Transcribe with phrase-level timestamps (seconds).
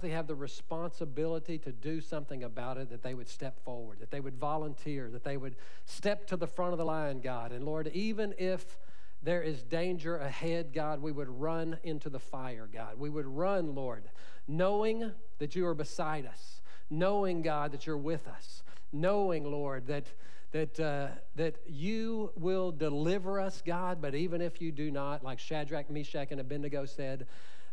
[0.00, 4.10] they have the responsibility to do something about it, that they would step forward, that
[4.10, 7.52] they would volunteer, that they would step to the front of the line, God.
[7.52, 8.78] And Lord, even if
[9.22, 12.98] there is danger ahead, God, we would run into the fire, God.
[12.98, 14.04] We would run, Lord,
[14.48, 18.62] knowing that you are beside us, knowing, God, that you're with us,
[18.92, 20.06] knowing, Lord, that
[20.52, 25.38] that, uh, that you will deliver us, God, but even if you do not, like
[25.38, 27.26] Shadrach, Meshach, and Abednego said,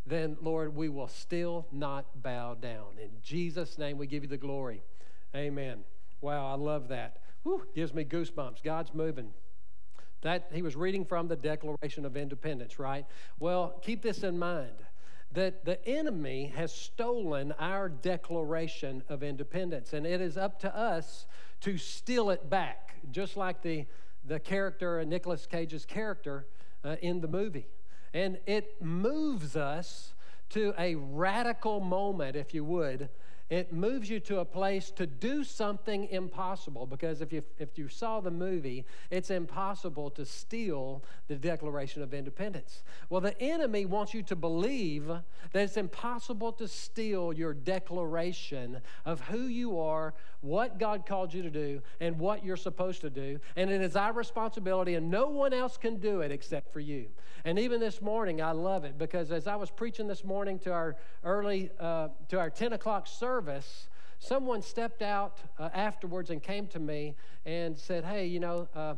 [0.08, 2.98] then, Lord, we will still not bow down.
[3.02, 4.82] In Jesus' name, we give you the glory.
[5.36, 5.84] Amen.
[6.22, 7.18] Wow, I love that.
[7.44, 8.64] Whew, gives me goosebumps.
[8.64, 9.34] God's moving.
[10.22, 13.06] That he was reading from the Declaration of Independence, right?
[13.40, 14.78] Well, keep this in mind
[15.34, 21.28] that the enemy has stolen our Declaration of Independence, and it is up to us
[21.62, 23.86] to steal it back, just like the,
[24.26, 26.48] the character, uh, Nicolas Cage's character
[26.84, 27.68] uh, in the movie.
[28.14, 30.14] And it moves us
[30.50, 33.10] to a radical moment, if you would,
[33.50, 37.88] it moves you to a place to do something impossible because if you, if you
[37.88, 42.84] saw the movie, it's impossible to steal the Declaration of Independence.
[43.10, 45.24] Well, the enemy wants you to believe that
[45.64, 51.50] it's impossible to steal your declaration of who you are, what God called you to
[51.50, 53.40] do, and what you're supposed to do.
[53.56, 57.08] And it is our responsibility, and no one else can do it except for you.
[57.46, 60.74] And even this morning, I love it because as I was preaching this morning to
[60.74, 63.37] our early, uh, to our 10 o'clock service,
[64.20, 68.96] someone stepped out uh, afterwards and came to me and said, Hey, you know, uh,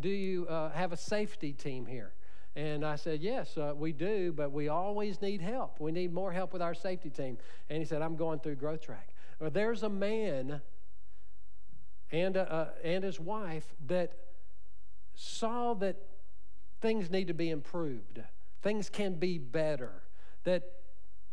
[0.00, 2.12] do you uh, have a safety team here?
[2.56, 5.80] And I said, Yes, uh, we do, but we always need help.
[5.80, 7.38] We need more help with our safety team.
[7.68, 9.08] And he said, I'm going through Growth Track.
[9.38, 10.60] Well, there's a man
[12.12, 14.12] and, uh, and his wife that
[15.14, 15.96] saw that
[16.80, 18.22] things need to be improved,
[18.62, 20.02] things can be better,
[20.44, 20.62] that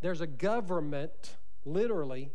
[0.01, 1.35] there's a government,
[1.67, 2.31] literally,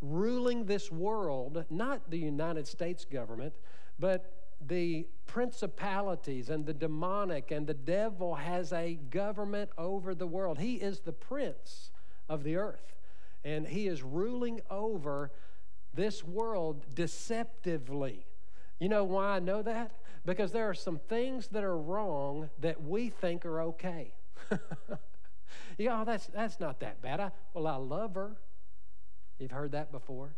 [0.00, 3.54] ruling this world, not the United States government,
[3.98, 4.32] but
[4.66, 10.58] the principalities and the demonic and the devil has a government over the world.
[10.58, 11.90] He is the prince
[12.28, 12.94] of the earth,
[13.44, 15.30] and he is ruling over
[15.94, 18.26] this world deceptively.
[18.78, 19.92] You know why I know that?
[20.24, 24.14] Because there are some things that are wrong that we think are okay.
[25.78, 27.20] yeah, oh, that's, that's not that bad.
[27.20, 28.36] I, well, I love her.
[29.38, 30.34] You've heard that before.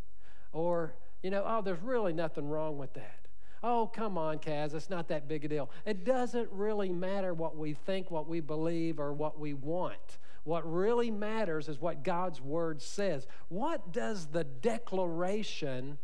[0.52, 3.18] Or, you know, oh, there's really nothing wrong with that.
[3.62, 5.70] Oh, come on, Kaz, it's not that big a deal.
[5.86, 10.18] It doesn't really matter what we think, what we believe, or what we want.
[10.44, 13.26] What really matters is what God's word says.
[13.48, 15.96] What does the declaration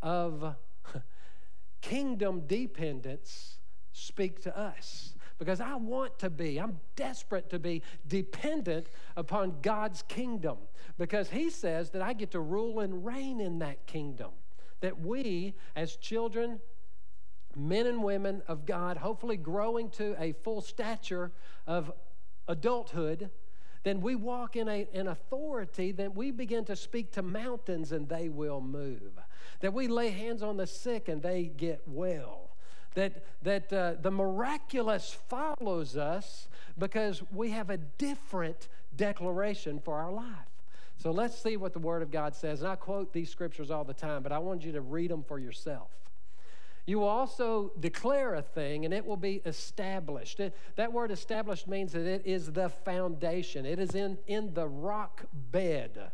[0.00, 0.54] of
[1.82, 3.58] kingdom dependence
[3.92, 5.13] speak to us
[5.44, 10.58] because I want to be, I'm desperate to be dependent upon God's kingdom
[10.98, 14.30] because He says that I get to rule and reign in that kingdom.
[14.80, 16.60] That we, as children,
[17.56, 21.32] men and women of God, hopefully growing to a full stature
[21.66, 21.92] of
[22.48, 23.30] adulthood,
[23.82, 28.08] then we walk in a, an authority that we begin to speak to mountains and
[28.08, 29.12] they will move
[29.60, 32.53] that we lay hands on the sick and they get well.
[32.94, 40.12] That, that uh, the miraculous follows us because we have a different declaration for our
[40.12, 40.26] life.
[40.96, 42.60] So let's see what the Word of God says.
[42.60, 45.24] And I quote these scriptures all the time, but I want you to read them
[45.24, 45.90] for yourself.
[46.86, 50.38] You will also declare a thing and it will be established.
[50.38, 54.68] It, that word established means that it is the foundation, it is in, in the
[54.68, 56.12] rock bed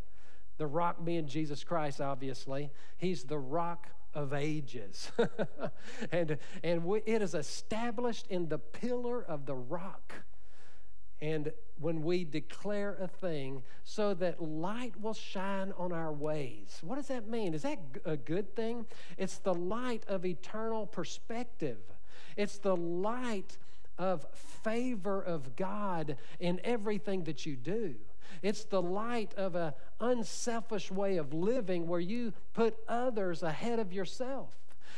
[0.61, 2.69] the rock being Jesus Christ, obviously.
[2.99, 5.11] He's the rock of ages.
[6.11, 10.13] and and we, it is established in the pillar of the rock.
[11.21, 16.79] And when we declare a thing, so that light will shine on our ways.
[16.81, 17.53] What does that mean?
[17.53, 18.87] Is that a good thing?
[19.17, 21.79] It's the light of eternal perspective,
[22.35, 23.57] it's the light
[23.97, 27.95] of favor of God in everything that you do.
[28.41, 33.93] It's the light of an unselfish way of living where you put others ahead of
[33.93, 34.55] yourself.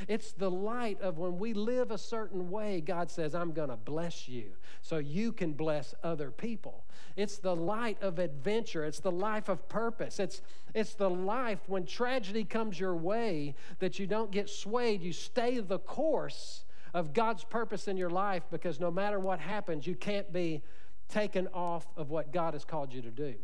[0.07, 3.77] It's the light of when we live a certain way, God says, I'm going to
[3.77, 6.85] bless you so you can bless other people.
[7.15, 8.85] It's the light of adventure.
[8.85, 10.19] It's the life of purpose.
[10.19, 10.41] It's,
[10.73, 15.01] it's the life when tragedy comes your way that you don't get swayed.
[15.01, 19.87] You stay the course of God's purpose in your life because no matter what happens,
[19.87, 20.61] you can't be
[21.09, 23.35] taken off of what God has called you to do.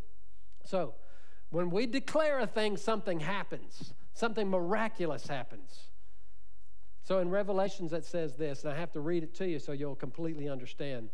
[0.65, 0.93] So,
[1.51, 5.89] when we declare a thing, something happens, something miraculous happens.
[7.03, 9.71] So, in Revelations, it says this, and I have to read it to you so
[9.71, 11.09] you'll completely understand.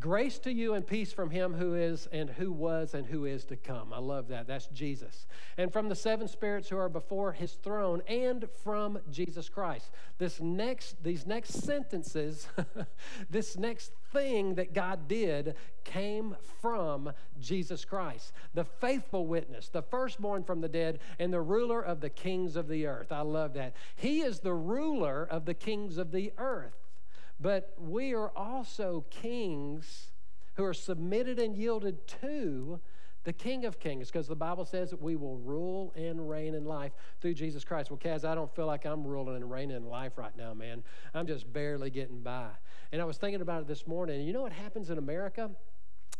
[0.00, 3.44] Grace to you and peace from him who is and who was and who is
[3.44, 3.92] to come.
[3.92, 4.48] I love that.
[4.48, 5.26] That's Jesus.
[5.56, 9.92] And from the seven spirits who are before his throne and from Jesus Christ.
[10.18, 12.48] This next these next sentences,
[13.30, 15.54] this next thing that God did
[15.84, 21.80] came from Jesus Christ, the faithful witness, the firstborn from the dead and the ruler
[21.80, 23.12] of the kings of the earth.
[23.12, 23.76] I love that.
[23.94, 26.83] He is the ruler of the kings of the earth.
[27.40, 30.10] But we are also kings
[30.54, 32.80] who are submitted and yielded to
[33.24, 36.66] the King of Kings, because the Bible says that we will rule and reign in
[36.66, 36.92] life
[37.22, 37.90] through Jesus Christ.
[37.90, 40.84] Well, Kaz, I don't feel like I'm ruling and reigning in life right now, man.
[41.14, 42.50] I'm just barely getting by.
[42.92, 44.20] And I was thinking about it this morning.
[44.26, 45.50] You know what happens in America?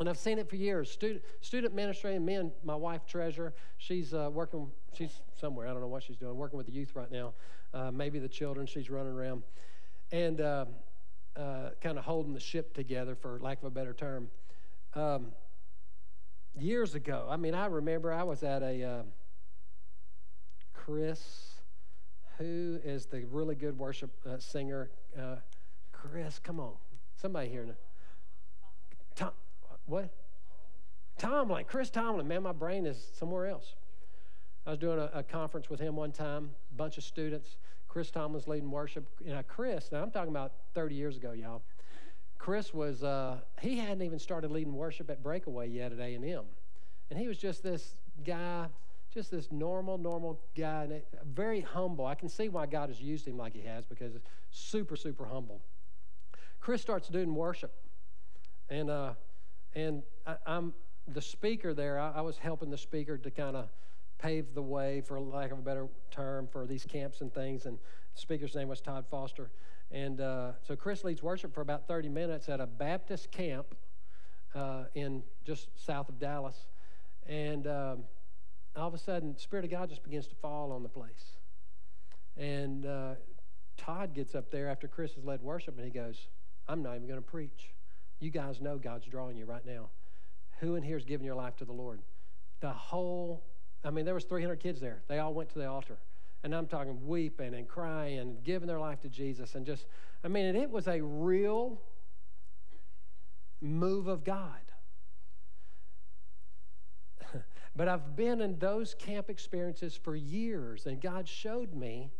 [0.01, 0.91] And I've seen it for years.
[0.91, 5.73] Student, student ministry, and me and my wife, Treasure, she's uh, working, she's somewhere, I
[5.73, 7.35] don't know what she's doing, working with the youth right now,
[7.75, 9.43] uh, maybe the children, she's running around.
[10.11, 10.65] And uh,
[11.37, 14.29] uh, kind of holding the ship together, for lack of a better term.
[14.95, 15.33] Um,
[16.59, 19.03] years ago, I mean, I remember I was at a uh,
[20.73, 21.55] Chris,
[22.39, 24.91] who is the really good worship uh, singer.
[25.19, 25.37] Uh,
[25.93, 26.73] Chris, come on,
[27.17, 27.67] somebody here.
[29.15, 29.31] Tom,
[29.87, 30.11] what?
[31.19, 32.27] Tomlin, Chris Tomlin.
[32.27, 33.75] Man, my brain is somewhere else.
[34.67, 37.57] I was doing a, a conference with him one time, bunch of students.
[37.94, 39.06] Chris Tomlin leading worship.
[39.25, 41.62] Now, Chris, now I'm talking about 30 years ago, y'all.
[42.38, 46.43] Chris was, uh, he hadn't even started leading worship at Breakaway yet at A&M.
[47.08, 47.94] And he was just this
[48.26, 48.67] guy,
[49.12, 51.02] just this normal, normal guy, and
[51.37, 52.05] very humble.
[52.05, 54.14] I can see why God has used him like he has because
[54.50, 55.61] super, super humble.
[56.58, 57.73] Chris starts doing worship.
[58.70, 59.12] And, uh,
[59.76, 60.75] and I, am
[61.06, 62.00] the speaker there.
[62.00, 63.69] I, I was helping the speaker to kind of–
[64.25, 67.67] paved the way, for lack of a better term, for these camps and things.
[67.67, 67.76] And
[68.15, 69.50] the speaker's name was Todd Foster.
[69.91, 73.75] And uh, so Chris leads worship for about 30 minutes at a Baptist camp
[74.55, 76.56] uh, in just south of Dallas.
[77.26, 78.05] And um,
[78.75, 81.37] all of a sudden, the Spirit of God just begins to fall on the place.
[82.38, 83.15] And uh,
[83.77, 86.29] Todd gets up there after Chris has led worship and he goes,
[86.67, 87.75] I'm not even going to preach.
[88.20, 89.91] You guys know God's drawing you right now.
[90.61, 92.00] Who in here is giving your life to the Lord?
[92.61, 93.44] The whole
[93.85, 95.03] I mean, there was 300 kids there.
[95.09, 95.99] They all went to the altar.
[96.43, 99.55] And I'm talking weeping and crying and giving their life to Jesus.
[99.55, 99.87] And just,
[100.23, 101.81] I mean, it was a real
[103.61, 104.61] move of God.
[107.77, 112.11] but I've been in those camp experiences for years, and God showed me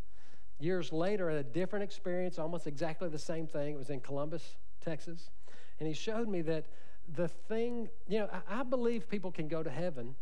[0.59, 3.75] years later a different experience, almost exactly the same thing.
[3.75, 5.31] It was in Columbus, Texas.
[5.79, 6.67] And He showed me that
[7.15, 10.15] the thing, you know, I, I believe people can go to heaven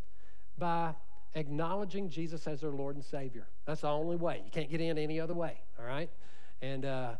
[0.58, 0.94] by
[1.34, 3.46] acknowledging Jesus as their Lord and Savior.
[3.66, 4.42] That's the only way.
[4.44, 6.10] You can't get in any other way, all right?
[6.60, 7.14] And, uh,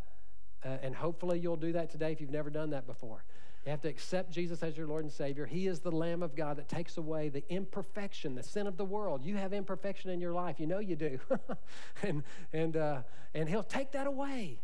[0.65, 3.25] uh, and hopefully you'll do that today if you've never done that before.
[3.65, 5.47] You have to accept Jesus as your Lord and Savior.
[5.47, 8.85] He is the Lamb of God that takes away the imperfection, the sin of the
[8.85, 9.25] world.
[9.25, 10.59] You have imperfection in your life.
[10.59, 11.21] You know you do.
[12.03, 13.03] and, and, uh,
[13.35, 14.59] and He'll take that away.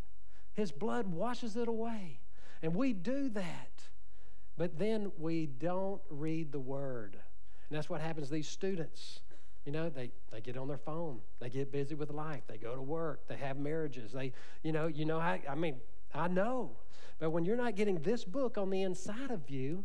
[0.53, 2.19] His blood washes it away.
[2.61, 3.83] And we do that.
[4.57, 7.17] But then we don't read the Word.
[7.69, 9.21] And that's what happens to these students.
[9.69, 11.19] You know, they, they get on their phone.
[11.39, 12.41] They get busy with life.
[12.47, 13.27] They go to work.
[13.27, 14.13] They have marriages.
[14.13, 14.33] They,
[14.63, 15.75] you know, you know how, I mean,
[16.11, 16.71] I know.
[17.19, 19.83] But when you're not getting this book on the inside of you,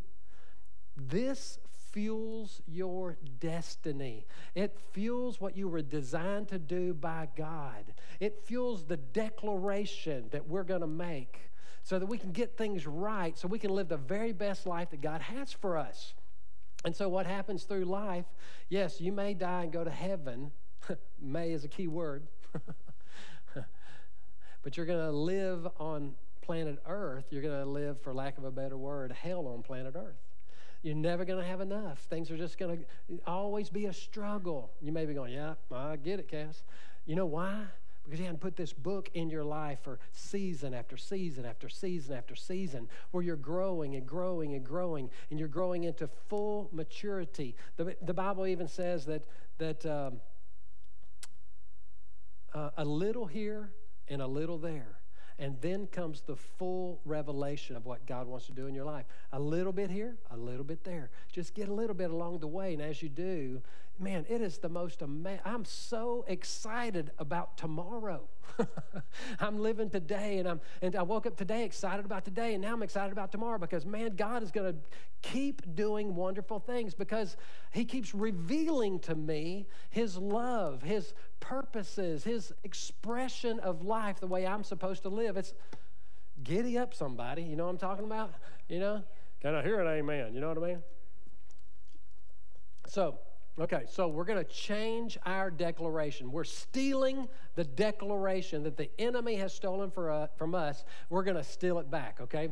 [0.96, 1.58] this
[1.92, 4.26] fuels your destiny.
[4.54, 7.84] It fuels what you were designed to do by God.
[8.20, 11.50] It fuels the declaration that we're going to make
[11.82, 14.88] so that we can get things right, so we can live the very best life
[14.93, 16.14] that God has for us.
[16.84, 18.26] And so, what happens through life,
[18.69, 20.53] yes, you may die and go to heaven.
[21.20, 22.26] may is a key word.
[24.62, 27.24] but you're going to live on planet Earth.
[27.31, 30.20] You're going to live, for lack of a better word, hell on planet Earth.
[30.82, 32.00] You're never going to have enough.
[32.00, 34.70] Things are just going to always be a struggle.
[34.82, 36.62] You may be going, Yeah, I get it, Cass.
[37.06, 37.62] You know why?
[38.05, 42.17] Because he hadn't put this book in your life for season after season after season
[42.17, 47.55] after season where you're growing and growing and growing and you're growing into full maturity
[47.77, 49.23] the, the bible even says that
[49.58, 50.20] that um,
[52.55, 53.70] uh, a little here
[54.08, 54.99] and a little there
[55.39, 59.05] and then comes the full revelation of what God wants to do in your life.
[59.32, 61.11] A little bit here, a little bit there.
[61.32, 62.73] Just get a little bit along the way.
[62.73, 63.61] And as you do,
[63.98, 65.41] man, it is the most amazing.
[65.44, 68.29] I'm so excited about tomorrow.
[69.41, 72.72] I'm living today, and I'm and I woke up today excited about today, and now
[72.72, 74.79] I'm excited about tomorrow because man, God is going to
[75.22, 77.36] keep doing wonderful things because
[77.72, 84.46] He keeps revealing to me His love, His purposes, His expression of life, the way
[84.46, 85.36] I'm supposed to live.
[85.36, 85.55] It's
[86.43, 87.43] giddy up, somebody.
[87.43, 88.34] You know what I'm talking about?
[88.69, 89.03] You know
[89.41, 90.34] Can I hear an amen?
[90.34, 90.82] You know what I mean?
[92.86, 93.19] So,
[93.58, 96.32] okay, so we're going to change our declaration.
[96.32, 100.84] We're stealing the declaration that the enemy has stolen for, uh, from us.
[101.08, 102.49] We're going to steal it back, okay?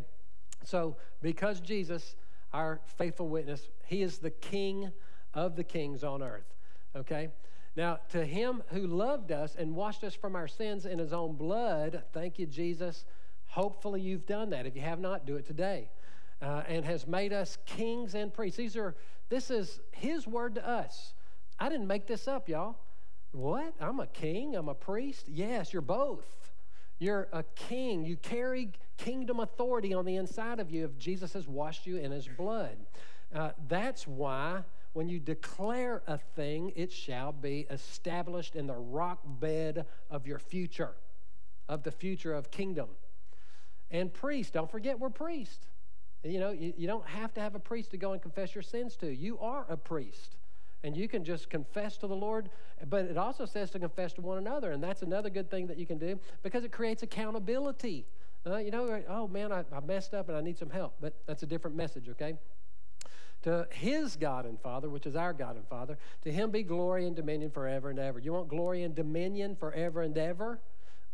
[0.64, 2.16] So, because Jesus,
[2.52, 4.92] our faithful witness, he is the king
[5.34, 6.54] of the kings on earth,
[6.94, 7.30] okay?
[7.74, 11.36] Now, to him who loved us and washed us from our sins in his own
[11.36, 13.06] blood, thank you, Jesus.
[13.46, 14.66] Hopefully, you've done that.
[14.66, 15.90] If you have not, do it today.
[16.40, 18.56] Uh, and has made us kings and priests.
[18.56, 18.94] These are,
[19.32, 21.14] this is his word to us.
[21.58, 22.76] I didn't make this up, y'all.
[23.30, 23.72] What?
[23.80, 24.54] I'm a king?
[24.54, 25.26] I'm a priest?
[25.26, 26.26] Yes, you're both.
[26.98, 28.04] You're a king.
[28.04, 32.10] You carry kingdom authority on the inside of you if Jesus has washed you in
[32.10, 32.76] his blood.
[33.34, 39.20] Uh, that's why when you declare a thing, it shall be established in the rock
[39.24, 40.92] bed of your future,
[41.70, 42.88] of the future of kingdom.
[43.90, 45.68] And priest, don't forget we're priest.
[46.24, 48.62] You know, you, you don't have to have a priest to go and confess your
[48.62, 49.12] sins to.
[49.12, 50.36] You are a priest.
[50.84, 52.50] And you can just confess to the Lord,
[52.88, 54.72] but it also says to confess to one another.
[54.72, 58.06] And that's another good thing that you can do because it creates accountability.
[58.44, 60.94] Uh, you know, oh man, I, I messed up and I need some help.
[61.00, 62.36] But that's a different message, okay?
[63.42, 65.98] to his God and Father, which is our God and Father.
[66.22, 68.18] To him be glory and dominion forever and ever.
[68.18, 70.60] You want glory and dominion forever and ever?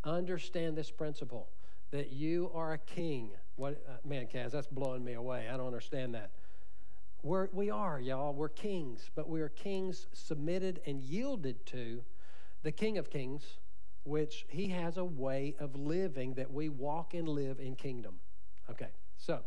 [0.05, 1.49] Understand this principle
[1.91, 3.31] that you are a king.
[3.59, 5.49] What uh, man, Kaz, that's blowing me away.
[5.53, 6.31] I don't understand that.
[7.25, 8.33] We're, we are, y'all.
[8.33, 12.05] We're kings, but we are kings submitted and yielded to
[12.63, 13.59] the King of Kings,
[14.05, 18.15] which he has a way of living that we walk and live in kingdom.
[18.71, 19.41] Okay, so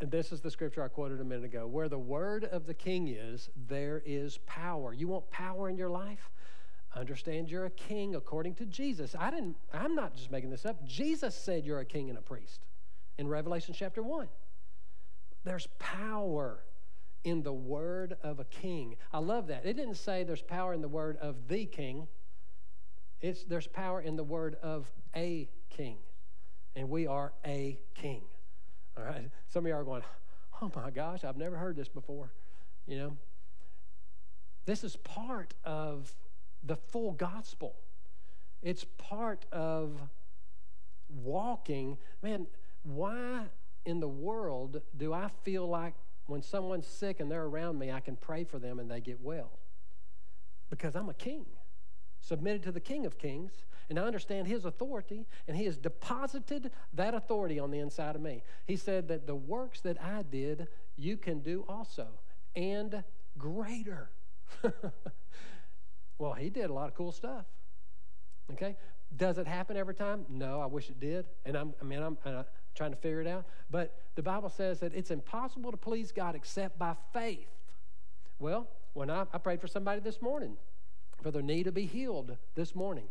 [0.00, 1.68] and this is the scripture I quoted a minute ago.
[1.68, 4.92] Where the word of the king is, there is power.
[4.92, 6.30] You want power in your life?
[6.94, 9.14] Understand you're a king according to Jesus.
[9.18, 10.84] I didn't, I'm not just making this up.
[10.84, 12.60] Jesus said you're a king and a priest
[13.16, 14.28] in Revelation chapter 1.
[15.44, 16.60] There's power
[17.22, 18.96] in the word of a king.
[19.12, 19.64] I love that.
[19.64, 22.08] It didn't say there's power in the word of the king.
[23.20, 25.98] It's there's power in the word of a king.
[26.74, 28.22] And we are a king.
[28.96, 29.30] All right.
[29.48, 30.02] Some of you are going,
[30.60, 32.32] oh my gosh, I've never heard this before.
[32.86, 33.16] You know,
[34.66, 36.12] this is part of
[36.62, 37.74] the full gospel.
[38.62, 40.00] It's part of
[41.08, 41.98] walking.
[42.22, 42.46] Man,
[42.82, 43.44] why
[43.84, 45.94] in the world do I feel like
[46.26, 49.20] when someone's sick and they're around me, I can pray for them and they get
[49.20, 49.50] well?
[50.68, 51.46] Because I'm a king,
[52.20, 53.52] submitted to the King of Kings,
[53.88, 58.22] and I understand his authority, and he has deposited that authority on the inside of
[58.22, 58.44] me.
[58.66, 62.06] He said that the works that I did, you can do also,
[62.54, 63.02] and
[63.36, 64.10] greater.
[66.20, 67.46] well, he did a lot of cool stuff.
[68.52, 68.76] Okay?
[69.16, 70.26] Does it happen every time?
[70.28, 71.24] No, I wish it did.
[71.46, 72.42] And I'm, I mean, I'm uh,
[72.74, 73.46] trying to figure it out.
[73.70, 77.48] But the Bible says that it's impossible to please God except by faith.
[78.38, 80.58] Well, when I, I prayed for somebody this morning
[81.22, 83.08] for their knee to be healed this morning.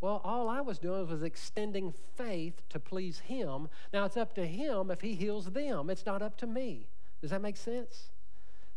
[0.00, 3.68] Well, all I was doing was extending faith to please Him.
[3.92, 6.88] Now it's up to Him if He heals them, it's not up to me.
[7.20, 8.10] Does that make sense?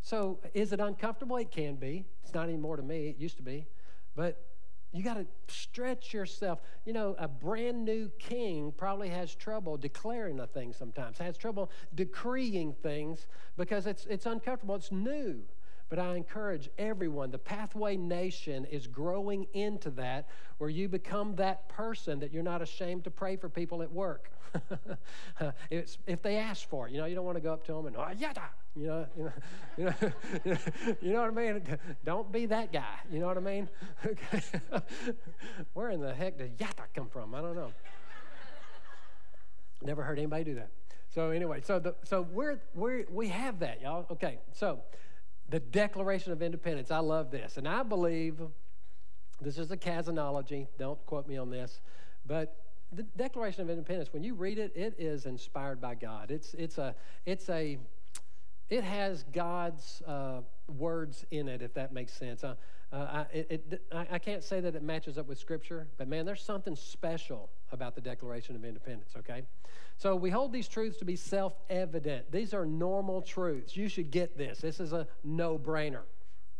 [0.02, 1.38] So, is it uncomfortable?
[1.38, 2.06] It can be.
[2.24, 3.66] It's not anymore to me, it used to be.
[4.16, 4.42] But
[4.92, 6.62] you got to stretch yourself.
[6.86, 11.70] You know, a brand new king probably has trouble declaring a thing sometimes, has trouble
[11.94, 15.42] decreeing things because it's, it's uncomfortable, it's new.
[15.90, 20.28] But I encourage everyone, the Pathway Nation is growing into that
[20.58, 24.32] where you become that person that you're not ashamed to pray for people at work.
[25.70, 27.86] if they ask for it, you know, you don't want to go up to them
[27.86, 28.42] and, oh, yada,
[28.76, 29.34] you know, you know,
[29.78, 30.58] you know,
[31.02, 31.62] you know what I mean?
[32.04, 32.96] Don't be that guy.
[33.12, 33.70] You know what I mean?
[34.06, 34.42] Okay.
[35.74, 37.36] Where in the heck did yada come from?
[37.36, 37.72] I don't know.
[39.84, 40.70] Never heard anybody do that.
[41.14, 44.06] So anyway, so the, so we're, we're we have that, y'all.
[44.12, 44.80] Okay, so
[45.50, 46.92] the Declaration of Independence.
[46.92, 47.58] I love this.
[47.58, 48.40] And I believe
[49.42, 50.68] this is a casonology.
[50.78, 51.82] Don't quote me on this.
[52.26, 52.56] But
[52.92, 56.32] the Declaration of Independence, when you read it, it is inspired by God.
[56.32, 57.78] It's, it's a, it's a,
[58.70, 62.44] it has God's uh, words in it, if that makes sense.
[62.44, 62.56] Uh,
[62.92, 66.26] uh, I, it, I, I can't say that it matches up with Scripture, but man,
[66.26, 69.44] there's something special about the Declaration of Independence, okay?
[69.98, 72.32] So we hold these truths to be self evident.
[72.32, 73.78] These are normal truths.
[73.78, 74.60] You should get this.
[74.60, 76.02] This is a no brainer,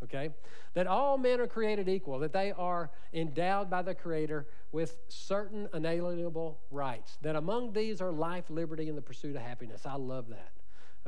[0.04, 0.30] okay?
[0.74, 5.68] That all men are created equal, that they are endowed by the Creator with certain
[5.74, 9.82] inalienable rights, that among these are life, liberty, and the pursuit of happiness.
[9.84, 10.52] I love that,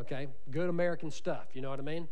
[0.00, 0.26] okay?
[0.50, 2.08] Good American stuff, you know what I mean?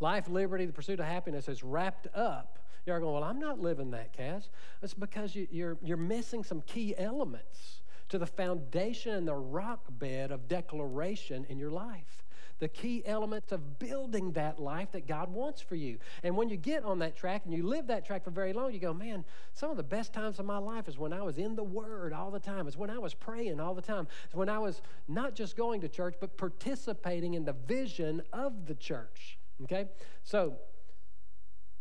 [0.00, 2.59] Life, liberty, the pursuit of happiness is wrapped up.
[2.86, 4.48] You're going, well, I'm not living that, Kaz.
[4.82, 9.84] It's because you, you're, you're missing some key elements to the foundation and the rock
[9.90, 12.24] bed of declaration in your life
[12.60, 15.98] the key elements of building that life that God wants for you.
[16.22, 18.72] And when you get on that track and you live that track for very long,
[18.72, 21.38] you go, man, some of the best times of my life is when I was
[21.38, 22.68] in the Word all the time.
[22.68, 24.06] It's when I was praying all the time.
[24.26, 28.66] It's when I was not just going to church, but participating in the vision of
[28.66, 29.38] the church.
[29.62, 29.86] Okay?
[30.22, 30.54] So,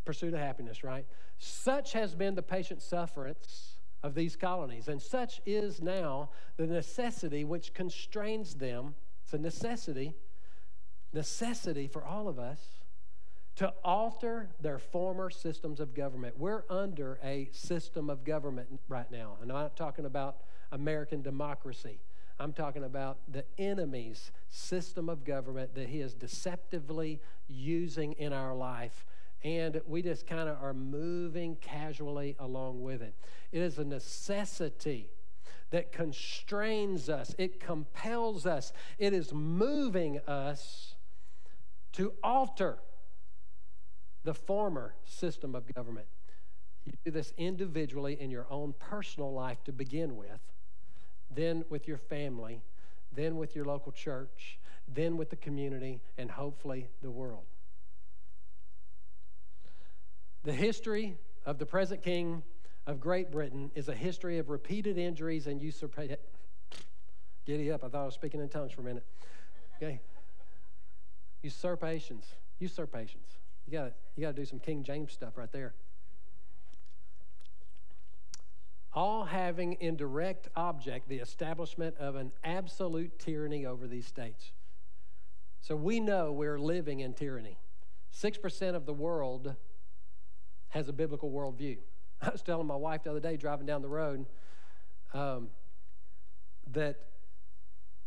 [0.10, 1.06] pursuit of happiness, right?
[1.38, 7.44] Such has been the patient sufferance of these colonies, and such is now the necessity
[7.44, 8.96] which constrains them.
[9.24, 10.16] It's a necessity
[11.14, 12.60] necessity for all of us
[13.58, 16.40] to alter their former systems of government.
[16.40, 19.38] We're under a system of government right now.
[19.44, 20.38] And I'm not talking about
[20.72, 22.00] American democracy.
[22.40, 28.56] I'm talking about the enemy's system of government that he is deceptively using in our
[28.56, 29.06] life.
[29.44, 33.14] And we just kind of are moving casually along with it.
[33.52, 35.10] It is a necessity
[35.72, 40.96] that constrains us, it compels us, it is moving us
[41.94, 42.80] to alter
[44.24, 46.08] the former system of government.
[46.86, 50.40] You do this individually in your own personal life to begin with,
[51.30, 52.64] then with your family,
[53.12, 57.46] then with your local church, then with the community, and hopefully the world.
[60.44, 62.44] The history of the present king
[62.88, 66.18] of Great Britain is a history of repeated injuries and usurpation.
[67.46, 69.06] Giddy up, I thought I was speaking in tongues for a minute.
[69.78, 70.00] Okay.
[71.42, 72.26] Usurpations.
[72.60, 73.26] Usurpations.
[73.66, 75.74] You got you got to do some King James stuff right there.
[78.94, 84.52] All having in direct object the establishment of an absolute tyranny over these states.
[85.62, 87.58] So we know we're living in tyranny.
[88.14, 89.56] 6% of the world
[90.70, 91.78] has a biblical worldview.
[92.22, 94.26] I was telling my wife the other day, driving down the road,
[95.14, 95.50] um,
[96.72, 96.98] that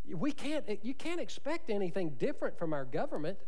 [0.08, 3.38] we can't, you can't expect anything different from our government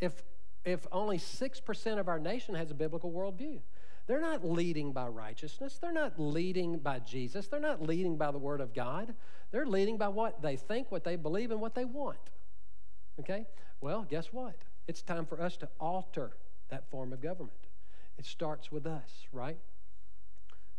[0.00, 0.22] if,
[0.64, 3.60] if only 6% of our nation has a biblical worldview.
[4.06, 5.78] They're not leading by righteousness.
[5.80, 7.48] They're not leading by Jesus.
[7.48, 9.14] They're not leading by the Word of God.
[9.50, 12.18] They're leading by what they think, what they believe, and what they want.
[13.20, 13.46] Okay?
[13.80, 14.56] Well, guess what?
[14.86, 16.36] It's time for us to alter
[16.68, 17.56] that form of government.
[18.18, 19.58] It starts with us, right?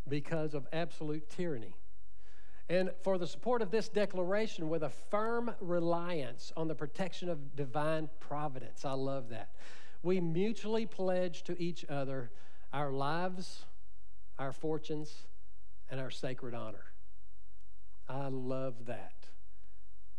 [0.08, 1.76] Because of absolute tyranny.
[2.68, 7.56] And for the support of this declaration, with a firm reliance on the protection of
[7.56, 8.86] divine providence.
[8.86, 9.50] I love that.
[10.02, 12.32] We mutually pledge to each other
[12.74, 13.66] our lives,
[14.40, 15.28] our fortunes,
[15.90, 16.86] and our sacred honor.
[18.10, 19.14] I love that.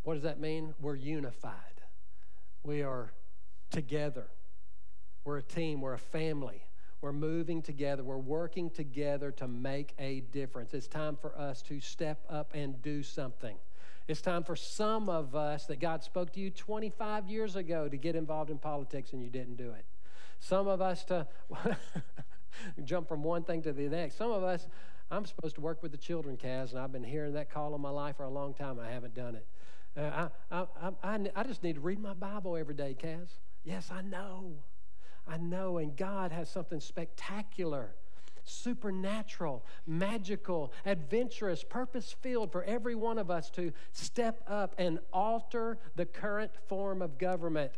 [0.02, 0.74] What does that mean?
[0.80, 1.52] We're unified.
[2.62, 3.12] We are
[3.70, 4.28] together.
[5.24, 5.80] We're a team.
[5.80, 6.62] We're a family.
[7.00, 8.02] We're moving together.
[8.02, 10.74] We're working together to make a difference.
[10.74, 13.56] It's time for us to step up and do something.
[14.08, 17.96] It's time for some of us that God spoke to you 25 years ago to
[17.96, 19.84] get involved in politics and you didn't do it.
[20.38, 21.26] Some of us to
[22.84, 24.16] jump from one thing to the next.
[24.16, 24.66] Some of us,
[25.10, 27.80] I'm supposed to work with the children, Kaz, and I've been hearing that call in
[27.80, 28.78] my life for a long time.
[28.78, 29.46] I haven't done it.
[29.96, 33.28] Uh, I, I, I, I just need to read my Bible every day, Kaz.
[33.64, 34.52] Yes, I know.
[35.28, 37.94] I know, and God has something spectacular,
[38.44, 45.78] supernatural, magical, adventurous, purpose filled for every one of us to step up and alter
[45.96, 47.72] the current form of government,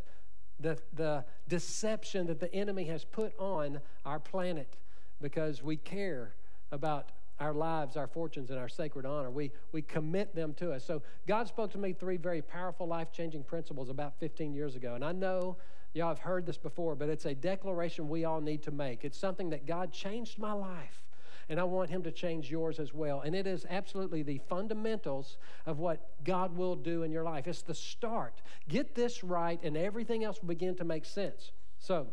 [0.60, 4.76] the, the deception that the enemy has put on our planet
[5.20, 6.34] because we care
[6.70, 9.30] about our lives, our fortunes, and our sacred honor.
[9.30, 10.84] We, we commit them to us.
[10.84, 14.94] So, God spoke to me three very powerful, life changing principles about 15 years ago.
[14.94, 15.56] And I know
[15.98, 19.04] Y'all have heard this before, but it's a declaration we all need to make.
[19.04, 21.02] It's something that God changed my life,
[21.48, 23.22] and I want Him to change yours as well.
[23.22, 27.48] And it is absolutely the fundamentals of what God will do in your life.
[27.48, 28.42] It's the start.
[28.68, 31.50] Get this right, and everything else will begin to make sense.
[31.80, 32.06] So,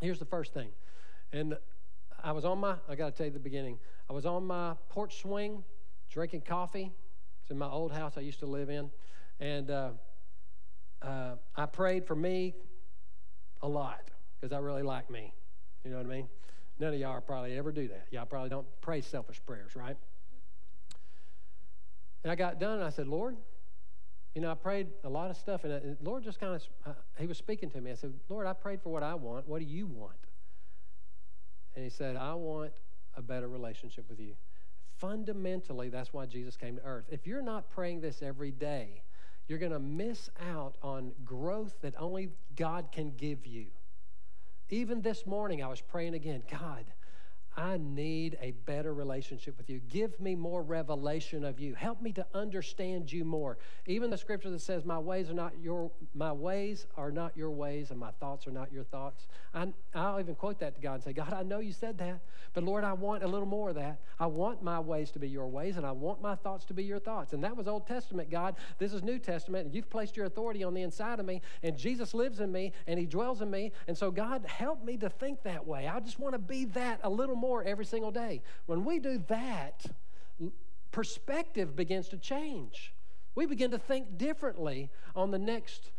[0.00, 0.68] here's the first thing.
[1.32, 1.58] And
[2.22, 4.74] I was on my, I got to tell you the beginning, I was on my
[4.90, 5.64] porch swing
[6.08, 6.92] drinking coffee.
[7.42, 8.92] It's in my old house I used to live in.
[9.40, 9.90] And uh,
[11.02, 12.54] uh, I prayed for me,
[13.62, 15.32] a lot because I really like me.
[15.84, 16.28] You know what I mean?
[16.78, 18.06] None of y'all probably ever do that.
[18.10, 19.96] Y'all probably don't pray selfish prayers, right?
[22.22, 23.36] And I got done and I said, Lord,
[24.34, 26.92] you know, I prayed a lot of stuff, and, the Lord just kind of, uh,
[27.18, 27.90] He was speaking to me.
[27.90, 29.48] I said, Lord, I prayed for what I want.
[29.48, 30.12] What do you want?
[31.74, 32.72] And He said, I want
[33.16, 34.34] a better relationship with you.
[34.98, 37.06] Fundamentally, that's why Jesus came to earth.
[37.08, 39.02] If you're not praying this every day,
[39.48, 43.66] you're going to miss out on growth that only God can give you.
[44.70, 46.84] Even this morning, I was praying again God,
[47.58, 49.80] I need a better relationship with you.
[49.88, 51.74] Give me more revelation of you.
[51.74, 53.58] Help me to understand you more.
[53.86, 57.50] Even the scripture that says, "My ways are not your my ways are not your
[57.50, 60.94] ways, and my thoughts are not your thoughts." I, I'll even quote that to God
[60.94, 62.20] and say, "God, I know you said that,
[62.54, 64.02] but Lord, I want a little more of that.
[64.20, 66.84] I want my ways to be your ways, and I want my thoughts to be
[66.84, 68.54] your thoughts." And that was Old Testament, God.
[68.78, 71.76] This is New Testament, and you've placed your authority on the inside of me, and
[71.76, 75.08] Jesus lives in me, and He dwells in me, and so God, help me to
[75.08, 75.88] think that way.
[75.88, 78.42] I just want to be that a little more more every single day.
[78.66, 79.86] When we do that,
[80.92, 82.92] perspective begins to change.
[83.34, 85.90] We begin to think differently on the next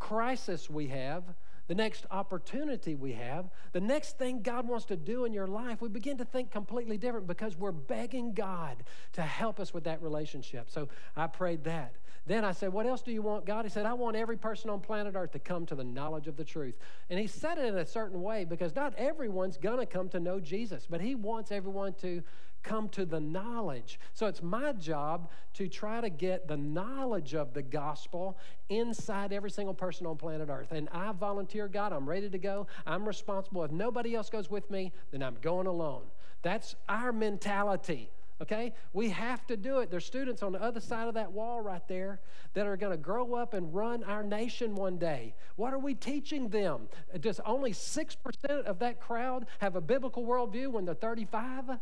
[0.00, 1.22] crisis we have,
[1.68, 5.80] the next opportunity we have, the next thing God wants to do in your life.
[5.80, 10.02] We begin to think completely different because we're begging God to help us with that
[10.02, 10.68] relationship.
[10.68, 11.94] So I prayed that.
[12.24, 13.64] Then I said, What else do you want, God?
[13.64, 16.36] He said, I want every person on planet Earth to come to the knowledge of
[16.36, 16.76] the truth.
[17.10, 20.20] And he said it in a certain way because not everyone's going to come to
[20.20, 22.22] know Jesus, but he wants everyone to
[22.62, 23.98] come to the knowledge.
[24.14, 29.50] So it's my job to try to get the knowledge of the gospel inside every
[29.50, 30.70] single person on planet Earth.
[30.70, 32.68] And I volunteer, God, I'm ready to go.
[32.86, 33.64] I'm responsible.
[33.64, 36.04] If nobody else goes with me, then I'm going alone.
[36.42, 38.10] That's our mentality
[38.42, 38.74] okay?
[38.92, 39.90] We have to do it.
[39.90, 42.20] There's students on the other side of that wall right there
[42.54, 45.34] that are going to grow up and run our nation one day.
[45.56, 46.88] What are we teaching them?
[47.20, 51.78] Does only 6% of that crowd have a biblical worldview when they're 35?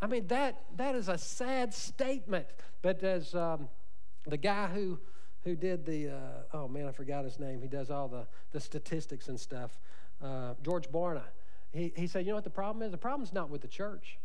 [0.00, 2.46] I mean, that, that is a sad statement.
[2.82, 3.68] But as um,
[4.26, 4.98] the guy who,
[5.44, 8.60] who did the, uh, oh man, I forgot his name, he does all the, the
[8.60, 9.78] statistics and stuff,
[10.22, 11.22] uh, George Barna,
[11.70, 12.92] he, he said, you know what the problem is?
[12.92, 14.18] The problem's not with the church.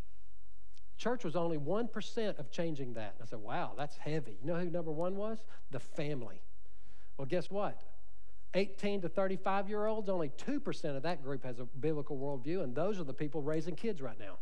[0.97, 3.15] Church was only 1% of changing that.
[3.21, 4.37] I said, wow, that's heavy.
[4.41, 5.39] You know who number one was?
[5.71, 6.41] The family.
[7.17, 7.81] Well, guess what?
[8.53, 12.75] 18 to 35 year olds, only 2% of that group has a biblical worldview, and
[12.75, 14.37] those are the people raising kids right now.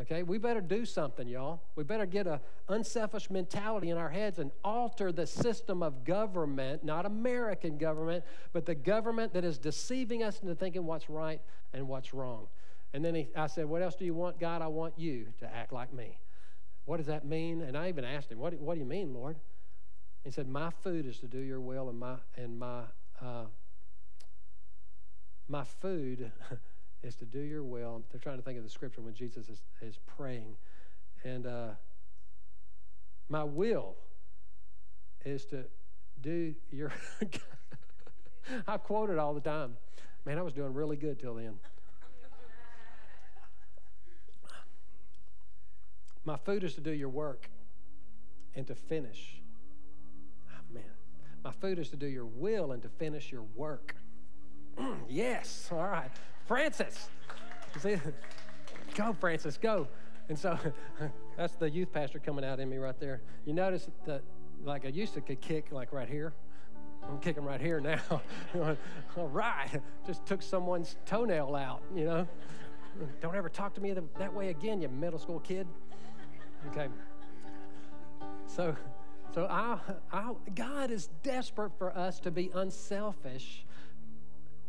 [0.00, 1.60] Okay, we better do something, y'all.
[1.76, 6.82] We better get a unselfish mentality in our heads and alter the system of government,
[6.82, 11.42] not American government, but the government that is deceiving us into thinking what's right
[11.74, 12.46] and what's wrong.
[12.94, 14.62] And then he, I said, What else do you want, God?
[14.62, 16.18] I want you to act like me.
[16.84, 17.62] What does that mean?
[17.62, 19.36] And I even asked him, What, what do you mean, Lord?
[20.24, 22.82] He said, My food is to do your will, and my, and my,
[23.20, 23.44] uh,
[25.48, 26.30] my food
[27.02, 28.02] is to do your will.
[28.10, 30.56] They're trying to think of the scripture when Jesus is, is praying.
[31.24, 31.70] And uh,
[33.28, 33.94] my will
[35.24, 35.64] is to
[36.20, 36.92] do your.
[38.66, 39.76] I quote it all the time.
[40.24, 41.54] Man, I was doing really good till then.
[46.24, 47.50] My food is to do your work
[48.54, 49.40] and to finish.
[50.50, 50.84] Oh, man.
[51.44, 53.96] My food is to do your will and to finish your work.
[55.08, 55.68] yes.
[55.72, 56.10] All right.
[56.46, 57.08] Francis.
[57.80, 57.96] See,
[58.94, 59.88] go, Francis, go.
[60.28, 60.58] And so
[61.36, 63.20] that's the youth pastor coming out in me right there.
[63.44, 64.22] You notice that,
[64.64, 66.32] like I used to could kick like right here.
[67.08, 68.22] I'm kicking right here now.
[69.16, 69.68] All right.
[70.06, 72.28] Just took someone's toenail out, you know.
[73.20, 75.66] Don't ever talk to me that way again, you middle school kid.
[76.68, 76.88] Okay.
[78.46, 78.76] So,
[79.34, 79.78] so I,
[80.12, 83.64] I, God is desperate for us to be unselfish.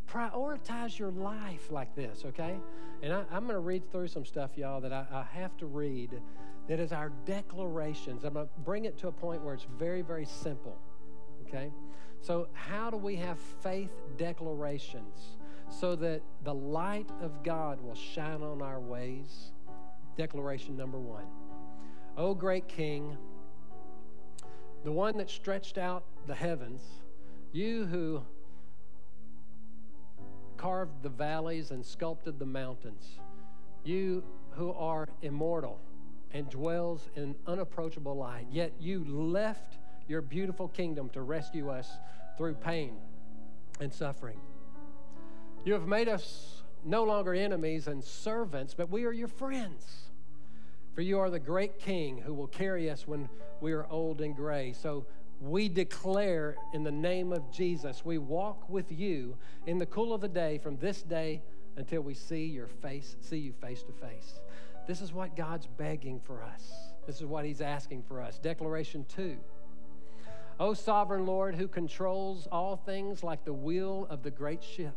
[0.09, 2.55] Prioritize your life like this, okay?
[3.01, 5.65] And I, am going to read through some stuff, y'all, that I, I have to
[5.65, 6.21] read
[6.67, 8.23] that is our declarations.
[8.23, 10.77] I'm going to bring it to a point where it's very, very simple,
[11.47, 11.71] okay?
[12.21, 15.37] So, how do we have faith declarations
[15.69, 19.51] so that the light of God will shine on our ways?
[20.15, 21.25] Declaration number one.
[22.15, 23.17] O great King,
[24.83, 26.81] the one that stretched out the heavens,
[27.51, 28.21] you who
[30.57, 33.19] carved the valleys and sculpted the mountains,
[33.83, 35.79] you who are immortal
[36.31, 41.97] and dwells in unapproachable light, yet you left your beautiful kingdom to rescue us
[42.37, 42.95] through pain
[43.79, 44.39] and suffering.
[45.65, 50.09] You have made us no longer enemies and servants, but we are your friends.
[50.93, 53.27] For you are the great King who will carry us when
[53.61, 54.73] we are old and gray.
[54.73, 55.05] So
[55.41, 60.21] we declare in the name of Jesus, we walk with you in the cool of
[60.21, 61.41] the day from this day
[61.77, 64.39] until we see your face, see you face to face.
[64.87, 66.71] This is what God's begging for us.
[67.07, 68.37] This is what he's asking for us.
[68.37, 69.37] Declaration 2.
[70.59, 74.95] O sovereign Lord, who controls all things like the wheel of the great ship,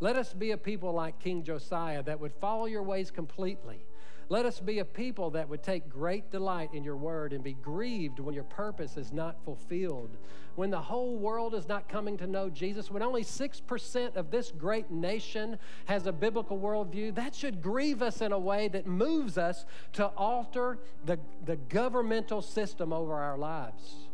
[0.00, 3.86] let us be a people like King Josiah that would follow your ways completely.
[4.28, 7.54] Let us be a people that would take great delight in your word and be
[7.54, 10.16] grieved when your purpose is not fulfilled.
[10.56, 14.50] When the whole world is not coming to know Jesus, when only 6% of this
[14.50, 19.38] great nation has a biblical worldview, that should grieve us in a way that moves
[19.38, 24.05] us to alter the, the governmental system over our lives.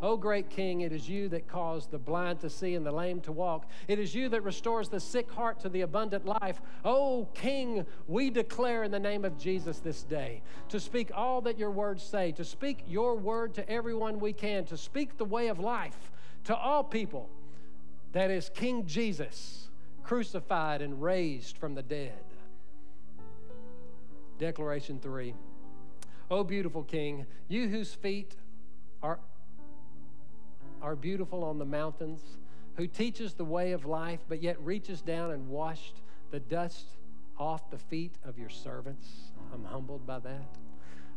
[0.00, 3.20] O great King, it is you that caused the blind to see and the lame
[3.22, 3.66] to walk.
[3.88, 6.60] It is you that restores the sick heart to the abundant life.
[6.84, 11.58] O King, we declare in the name of Jesus this day to speak all that
[11.58, 15.48] your words say, to speak your word to everyone we can, to speak the way
[15.48, 16.12] of life
[16.44, 17.28] to all people.
[18.12, 19.68] That is King Jesus,
[20.04, 22.12] crucified and raised from the dead.
[24.38, 25.34] Declaration 3.
[26.30, 28.36] O beautiful King, you whose feet
[29.02, 29.18] are
[30.82, 32.20] are beautiful on the mountains,
[32.76, 36.86] who teaches the way of life, but yet reaches down and washed the dust
[37.38, 39.06] off the feet of your servants.
[39.52, 40.56] I'm humbled by that.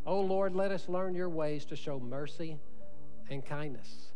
[0.05, 2.57] Oh Lord, let us learn your ways to show mercy
[3.29, 4.11] and kindness,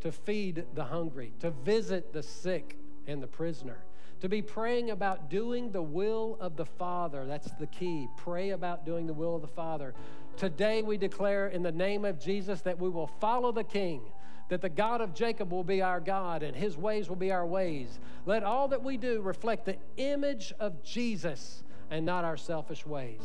[0.00, 3.78] to feed the hungry, to visit the sick and the prisoner,
[4.20, 7.26] to be praying about doing the will of the Father.
[7.26, 8.08] That's the key.
[8.16, 9.94] Pray about doing the will of the Father.
[10.36, 14.00] Today we declare in the name of Jesus that we will follow the King
[14.50, 17.46] that the God of Jacob will be our God and his ways will be our
[17.46, 18.00] ways.
[18.26, 23.22] Let all that we do reflect the image of Jesus and not our selfish ways.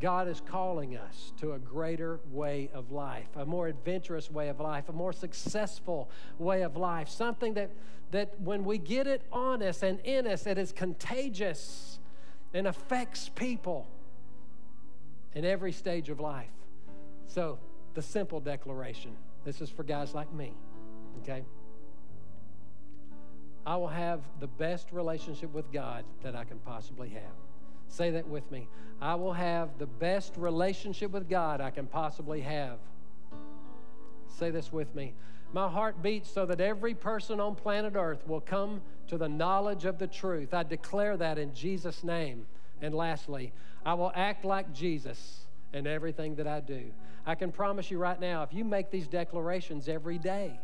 [0.00, 4.60] God is calling us to a greater way of life, a more adventurous way of
[4.60, 7.70] life, a more successful way of life, something that,
[8.12, 11.98] that when we get it on us and in us, it is contagious
[12.54, 13.88] and affects people
[15.34, 16.48] in every stage of life.
[17.26, 17.58] So,
[17.94, 20.52] the simple declaration this is for guys like me,
[21.22, 21.44] okay?
[23.66, 27.22] I will have the best relationship with God that I can possibly have.
[27.88, 28.68] Say that with me.
[29.00, 32.78] I will have the best relationship with God I can possibly have.
[34.28, 35.14] Say this with me.
[35.52, 39.84] My heart beats so that every person on planet Earth will come to the knowledge
[39.84, 40.54] of the truth.
[40.54, 42.46] I declare that in Jesus' name.
[42.80, 43.52] And lastly,
[43.84, 46.90] I will act like Jesus in everything that I do.
[47.26, 50.58] I can promise you right now, if you make these declarations every day,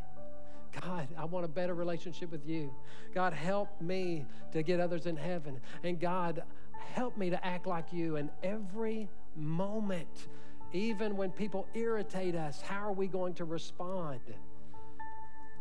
[0.80, 2.74] God, I want a better relationship with you.
[3.14, 5.60] God, help me to get others in heaven.
[5.84, 6.42] And God,
[6.92, 10.28] help me to act like you in every moment.
[10.72, 14.20] Even when people irritate us, how are we going to respond?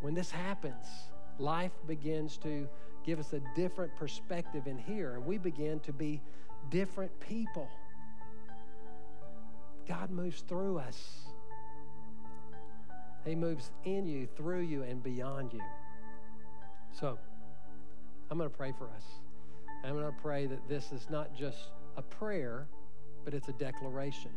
[0.02, 0.86] When this happens,
[1.38, 2.68] life begins to
[3.06, 6.22] give us a different perspective in here, and we begin to be
[6.70, 7.70] different people.
[9.88, 11.26] God moves through us.
[13.26, 15.62] He moves in you, through you, and beyond you.
[17.00, 17.18] So,
[18.30, 19.04] I'm going to pray for us.
[19.84, 22.68] I'm going to pray that this is not just a prayer,
[23.24, 24.32] but it's a declaration.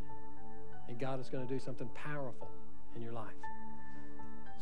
[0.89, 2.51] And God is going to do something powerful
[2.97, 3.27] in your life.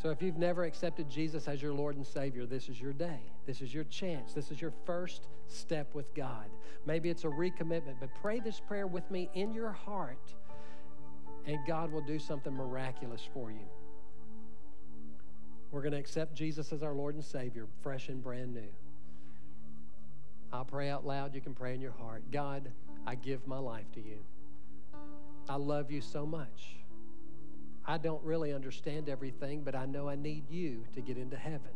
[0.01, 3.19] So, if you've never accepted Jesus as your Lord and Savior, this is your day.
[3.45, 4.33] This is your chance.
[4.33, 6.45] This is your first step with God.
[6.85, 10.35] Maybe it's a recommitment, but pray this prayer with me in your heart
[11.47, 13.65] and God will do something miraculous for you.
[15.71, 18.69] We're going to accept Jesus as our Lord and Savior, fresh and brand new.
[20.51, 21.33] I'll pray out loud.
[21.33, 22.23] You can pray in your heart.
[22.31, 22.69] God,
[23.05, 24.19] I give my life to you.
[25.49, 26.75] I love you so much.
[27.85, 31.71] I don't really understand everything, but I know I need you to get into heaven.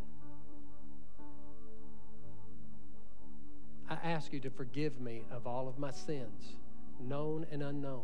[3.90, 6.56] I ask you to forgive me of all of my sins,
[7.02, 8.04] known and unknown.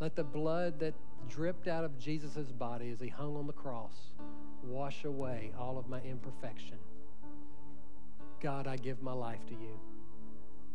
[0.00, 0.94] Let the blood that
[1.28, 3.94] dripped out of Jesus' body as he hung on the cross
[4.64, 6.78] wash away all of my imperfection.
[8.40, 9.78] God, I give my life to you.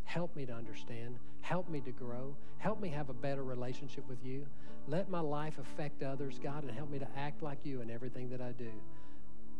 [0.04, 1.18] Help me to understand.
[1.42, 2.36] Help me to grow.
[2.60, 4.46] Help me have a better relationship with you.
[4.88, 8.30] Let my life affect others, God, and help me to act like you in everything
[8.30, 8.72] that I do.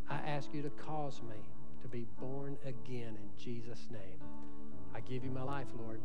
[0.08, 1.38] I ask you to cause me
[1.82, 4.20] to be born again in Jesus' name.
[4.94, 6.00] I give you my life, Lord.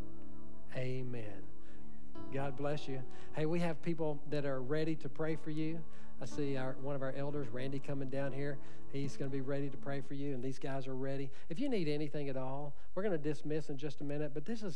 [0.75, 1.42] Amen.
[2.33, 3.02] God bless you.
[3.35, 5.80] Hey, we have people that are ready to pray for you.
[6.22, 8.59] I see our, one of our elders, Randy, coming down here.
[8.92, 11.30] He's going to be ready to pray for you, and these guys are ready.
[11.48, 14.44] If you need anything at all, we're going to dismiss in just a minute, but
[14.44, 14.68] this is